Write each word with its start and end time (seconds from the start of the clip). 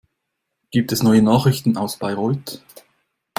Gibt 0.71 0.91
es 0.93 1.03
neue 1.03 1.21
Nachrichten 1.21 1.77
aus 1.77 1.97
Bayreuth? 1.97 2.63